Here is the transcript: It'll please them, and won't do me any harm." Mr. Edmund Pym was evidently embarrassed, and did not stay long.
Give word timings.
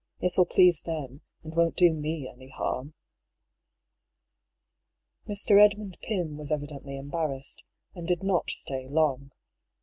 It'll 0.19 0.47
please 0.47 0.81
them, 0.81 1.21
and 1.43 1.53
won't 1.55 1.75
do 1.75 1.93
me 1.93 2.27
any 2.27 2.49
harm." 2.49 2.95
Mr. 5.27 5.63
Edmund 5.63 5.99
Pym 6.01 6.37
was 6.39 6.51
evidently 6.51 6.97
embarrassed, 6.97 7.61
and 7.93 8.07
did 8.07 8.23
not 8.23 8.49
stay 8.49 8.87
long. 8.89 9.31